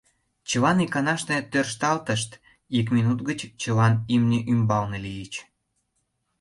Чылан 0.47 0.77
иканаште 0.85 1.35
тӧршталтышт, 1.51 2.31
ик 2.77 2.87
минут 2.95 3.19
гыч 3.27 3.39
чылан 3.61 3.93
имне 4.13 4.39
ӱмбалне 4.51 4.97
лийыч. 5.05 5.33